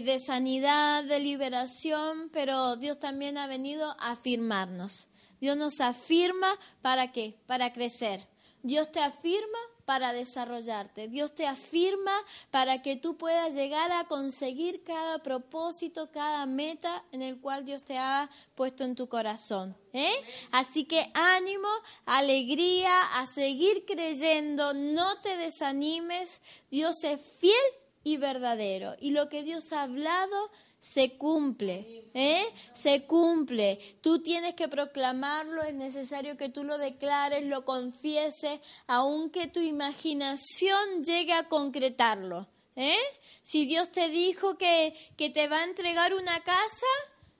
de 0.04 0.18
sanidad, 0.20 1.04
de 1.04 1.20
liberación, 1.20 2.30
pero 2.32 2.76
Dios 2.76 2.98
también 2.98 3.38
ha 3.38 3.46
venido 3.46 3.96
a 3.98 4.12
afirmarnos. 4.12 5.08
Dios 5.40 5.56
nos 5.56 5.80
afirma 5.80 6.48
para 6.82 7.12
qué? 7.12 7.38
Para 7.46 7.72
crecer. 7.72 8.28
Dios 8.62 8.90
te 8.90 9.00
afirma 9.00 9.58
para 9.86 10.12
desarrollarte. 10.12 11.08
Dios 11.08 11.34
te 11.34 11.46
afirma 11.46 12.12
para 12.50 12.82
que 12.82 12.96
tú 12.96 13.16
puedas 13.16 13.54
llegar 13.54 13.92
a 13.92 14.04
conseguir 14.04 14.82
cada 14.82 15.22
propósito, 15.22 16.10
cada 16.10 16.44
meta 16.44 17.04
en 17.12 17.22
el 17.22 17.40
cual 17.40 17.64
Dios 17.64 17.84
te 17.84 17.96
ha 17.96 18.28
puesto 18.56 18.84
en 18.84 18.96
tu 18.96 19.08
corazón. 19.08 19.76
¿eh? 19.92 20.12
Así 20.50 20.84
que 20.84 21.10
ánimo, 21.14 21.68
alegría, 22.04 23.00
a 23.16 23.26
seguir 23.26 23.86
creyendo, 23.86 24.74
no 24.74 25.20
te 25.20 25.36
desanimes. 25.36 26.42
Dios 26.68 27.02
es 27.04 27.20
fiel 27.38 27.54
y 28.02 28.16
verdadero. 28.16 28.94
Y 29.00 29.12
lo 29.12 29.28
que 29.28 29.44
Dios 29.44 29.72
ha 29.72 29.82
hablado, 29.82 30.50
se 30.78 31.16
cumple, 31.16 32.10
¿eh? 32.14 32.46
Se 32.72 33.06
cumple. 33.06 33.98
Tú 34.00 34.22
tienes 34.22 34.54
que 34.54 34.68
proclamarlo, 34.68 35.62
es 35.62 35.74
necesario 35.74 36.36
que 36.36 36.48
tú 36.48 36.64
lo 36.64 36.78
declares, 36.78 37.44
lo 37.44 37.64
confieses, 37.64 38.60
aunque 38.86 39.46
tu 39.46 39.60
imaginación 39.60 41.04
llegue 41.04 41.32
a 41.32 41.48
concretarlo, 41.48 42.48
¿eh? 42.76 42.98
Si 43.42 43.66
Dios 43.66 43.90
te 43.92 44.08
dijo 44.08 44.58
que, 44.58 44.94
que 45.16 45.30
te 45.30 45.48
va 45.48 45.60
a 45.60 45.64
entregar 45.64 46.14
una 46.14 46.40
casa, 46.40 46.86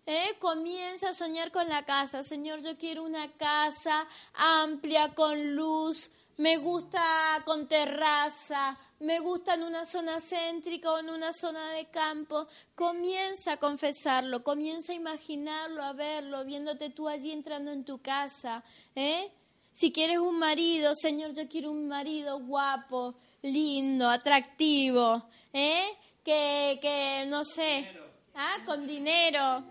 ¿Eh? 0.09 0.37
Comienza 0.39 1.09
a 1.09 1.15
soñar 1.15 1.51
con 1.51 1.69
la 1.69 1.85
casa. 1.85 2.23
Señor, 2.23 2.63
yo 2.63 2.79
quiero 2.79 3.03
una 3.03 3.33
casa 3.33 4.07
amplia, 4.35 5.17
con 5.17 5.57
luz, 5.57 6.13
me 6.37 6.59
gusta 6.59 7.03
con 7.45 7.67
terraza, 7.67 8.79
me 9.01 9.19
gusta 9.21 9.55
en 9.55 9.63
una 9.63 9.85
zona 9.85 10.21
céntrica 10.21 10.91
o 10.91 10.99
en 10.99 11.11
una 11.11 11.33
zona 11.33 11.71
de 11.73 11.87
campo, 11.87 12.47
comienza 12.75 13.53
a 13.53 13.57
confesarlo, 13.59 14.43
comienza 14.43 14.93
a 14.93 14.97
imaginarlo, 14.97 15.83
a 15.83 15.93
verlo, 15.93 16.45
viéndote 16.45 16.91
tú 16.91 17.09
allí 17.09 17.31
entrando 17.31 17.73
en 17.73 17.85
tu 17.85 17.99
casa. 17.99 18.65
¿eh? 18.95 19.31
Si 19.73 19.93
quieres 19.93 20.19
un 20.19 20.39
marido, 20.39 20.95
Señor, 20.95 21.35
yo 21.35 21.49
quiero 21.49 21.71
un 21.71 21.89
marido 21.89 22.39
guapo, 22.41 23.15
lindo, 23.43 24.09
atractivo, 24.09 25.29
¿eh? 25.53 25.85
que, 26.25 26.79
que 26.81 27.27
no 27.29 27.45
sé, 27.45 27.91
¿ah? 28.35 28.57
con 28.65 28.87
dinero, 28.87 29.65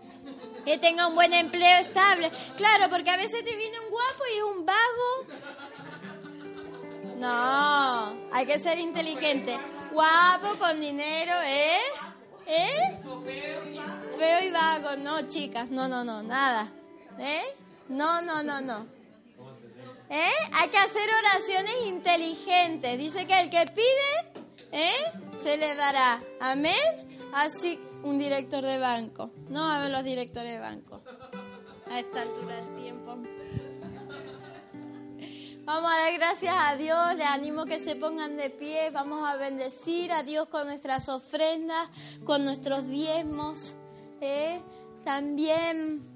que 0.64 0.78
tenga 0.78 1.08
un 1.08 1.16
buen 1.16 1.32
empleo 1.32 1.80
estable. 1.80 2.30
Claro, 2.56 2.88
porque 2.88 3.10
a 3.10 3.16
veces 3.16 3.44
te 3.44 3.56
viene 3.56 3.80
un 3.80 3.90
guapo 3.90 4.22
y 4.32 4.36
es 4.38 4.44
un 4.44 4.64
vago 4.64 5.66
no, 7.18 7.26
hay 8.36 8.44
que 8.44 8.58
ser 8.58 8.78
inteligente. 8.78 9.58
Guapo, 9.92 10.58
con 10.58 10.78
dinero, 10.78 11.32
¿eh? 11.46 11.78
¿Eh? 12.46 12.98
Feo 14.18 14.44
y 14.44 14.50
vago. 14.50 14.96
No, 14.98 15.22
chicas, 15.26 15.70
no, 15.70 15.88
no, 15.88 16.04
no, 16.04 16.22
nada. 16.22 16.70
¿Eh? 17.18 17.44
No, 17.88 18.20
no, 18.20 18.42
no, 18.42 18.60
no. 18.60 18.86
¿Eh? 20.10 20.30
Hay 20.52 20.68
que 20.68 20.76
hacer 20.76 21.08
oraciones 21.18 21.74
inteligentes. 21.86 22.98
Dice 22.98 23.26
que 23.26 23.40
el 23.40 23.48
que 23.48 23.64
pide, 23.74 24.44
¿eh? 24.70 25.12
Se 25.42 25.56
le 25.56 25.74
dará. 25.74 26.20
Amén. 26.38 27.08
Así, 27.32 27.80
un 28.02 28.18
director 28.18 28.62
de 28.62 28.76
banco. 28.76 29.30
No 29.48 29.72
a 29.72 29.78
ver 29.78 29.90
los 29.90 30.04
directores 30.04 30.52
de 30.52 30.58
banco. 30.58 31.00
A 31.90 32.00
esta 32.00 32.20
altura 32.20 32.56
del 32.56 32.76
tiempo. 32.82 33.16
Vamos 35.66 35.90
a 35.92 35.98
dar 35.98 36.12
gracias 36.12 36.54
a 36.56 36.76
Dios, 36.76 37.16
les 37.16 37.26
animo 37.26 37.64
que 37.64 37.80
se 37.80 37.96
pongan 37.96 38.36
de 38.36 38.50
pie, 38.50 38.90
vamos 38.90 39.28
a 39.28 39.34
bendecir 39.34 40.12
a 40.12 40.22
Dios 40.22 40.46
con 40.46 40.68
nuestras 40.68 41.08
ofrendas, 41.08 41.88
con 42.24 42.44
nuestros 42.44 42.86
diezmos. 42.86 43.74
¿eh? 44.20 44.62
También 45.04 46.15